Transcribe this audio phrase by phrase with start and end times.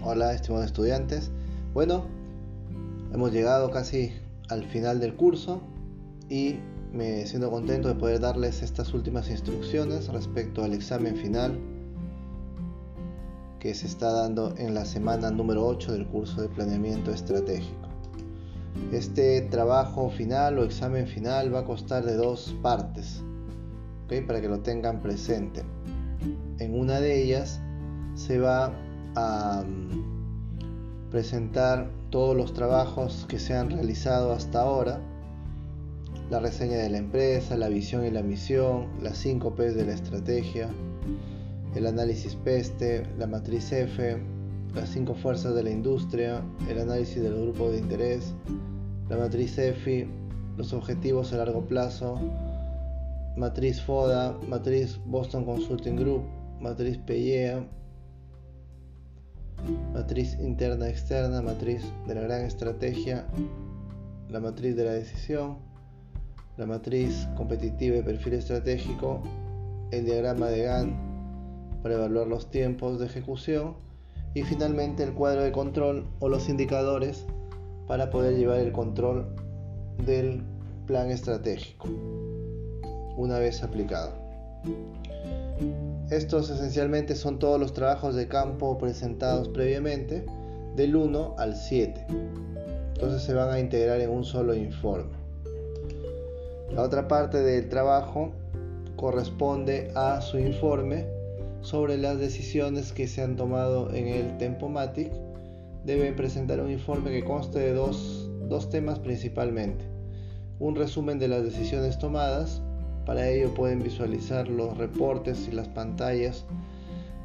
[0.00, 1.32] Hola, estimados estudiantes.
[1.74, 2.04] Bueno,
[3.12, 4.12] hemos llegado casi
[4.48, 5.60] al final del curso
[6.28, 6.60] y
[6.92, 11.58] me siento contento de poder darles estas últimas instrucciones respecto al examen final
[13.58, 17.88] que se está dando en la semana número 8 del curso de planeamiento estratégico.
[18.92, 23.20] Este trabajo final o examen final va a costar de dos partes,
[24.28, 25.64] para que lo tengan presente.
[26.60, 27.60] En una de ellas
[28.14, 28.72] se va
[29.66, 35.00] mm, presentar todos los trabajos que se han realizado hasta ahora,
[36.30, 39.94] la reseña de la empresa, la visión y la misión, las 5 P de la
[39.94, 40.68] estrategia,
[41.74, 44.18] el análisis PESTE, la matriz F,
[44.74, 48.34] las 5 fuerzas de la industria, el análisis del grupo de interés,
[49.08, 50.06] la matriz EFI,
[50.56, 52.20] los objetivos a largo plazo,
[53.36, 56.22] matriz FODA, matriz Boston Consulting Group,
[56.60, 57.66] matriz PIEA,
[59.92, 63.26] matriz interna externa, matriz de la gran estrategia,
[64.28, 65.58] la matriz de la decisión,
[66.56, 69.22] la matriz competitiva y perfil estratégico,
[69.90, 71.08] el diagrama de Gantt
[71.82, 73.74] para evaluar los tiempos de ejecución
[74.34, 77.24] y finalmente el cuadro de control o los indicadores
[77.86, 79.26] para poder llevar el control
[80.04, 80.42] del
[80.86, 81.88] plan estratégico
[83.16, 84.12] una vez aplicado.
[86.10, 90.24] Estos esencialmente son todos los trabajos de campo presentados previamente
[90.74, 92.06] del 1 al 7.
[92.94, 95.12] Entonces se van a integrar en un solo informe.
[96.72, 98.32] La otra parte del trabajo
[98.96, 101.04] corresponde a su informe
[101.60, 105.12] sobre las decisiones que se han tomado en el Tempomatic.
[105.84, 109.84] Deben presentar un informe que conste de dos, dos temas principalmente.
[110.58, 112.62] Un resumen de las decisiones tomadas
[113.08, 116.44] para ello pueden visualizar los reportes y las pantallas,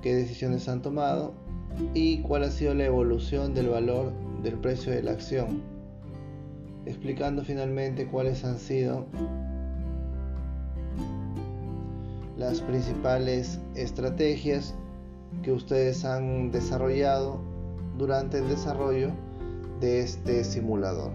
[0.00, 1.34] qué decisiones han tomado
[1.92, 4.12] y cuál ha sido la evolución del valor
[4.44, 5.60] del precio de la acción,
[6.86, 9.06] explicando finalmente cuáles han sido
[12.38, 14.76] las principales estrategias
[15.42, 17.40] que ustedes han desarrollado
[17.98, 19.10] durante el desarrollo
[19.80, 21.10] de este simulador.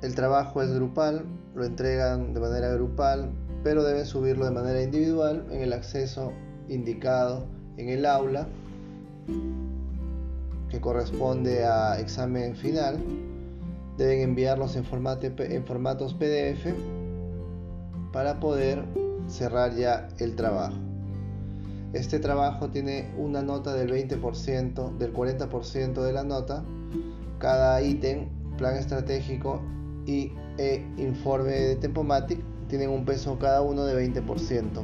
[0.00, 1.24] El trabajo es grupal,
[1.56, 3.32] lo entregan de manera grupal,
[3.64, 6.32] pero deben subirlo de manera individual en el acceso
[6.68, 8.46] indicado en el aula
[10.70, 12.98] que corresponde a examen final.
[13.96, 16.72] Deben enviarlos en, en formatos PDF
[18.12, 18.84] para poder
[19.26, 20.76] cerrar ya el trabajo.
[21.92, 26.62] Este trabajo tiene una nota del 20%, del 40% de la nota.
[27.40, 29.60] Cada ítem, plan estratégico
[30.08, 34.82] y e informe de Tempomatic tienen un peso cada uno de 20%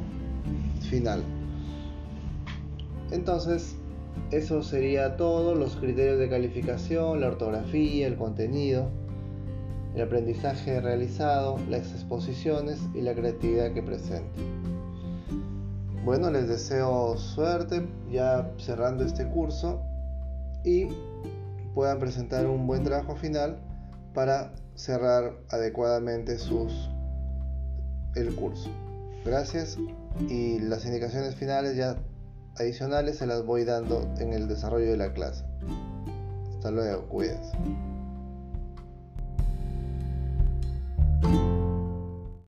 [0.87, 1.23] final.
[3.11, 3.75] Entonces,
[4.31, 8.87] eso sería todo, los criterios de calificación, la ortografía, el contenido,
[9.95, 14.39] el aprendizaje realizado, las exposiciones y la creatividad que presenta.
[16.03, 19.81] Bueno, les deseo suerte ya cerrando este curso
[20.63, 20.87] y
[21.73, 23.57] puedan presentar un buen trabajo final
[24.13, 26.89] para cerrar adecuadamente sus
[28.15, 28.69] el curso.
[29.25, 29.77] Gracias
[30.29, 31.97] y las indicaciones finales ya
[32.57, 35.43] adicionales se las voy dando en el desarrollo de la clase.
[36.53, 37.57] Hasta luego, cuídense.